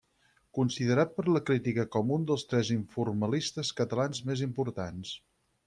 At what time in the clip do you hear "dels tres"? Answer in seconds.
2.31-2.73